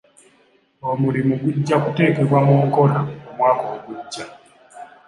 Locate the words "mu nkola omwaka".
2.47-3.65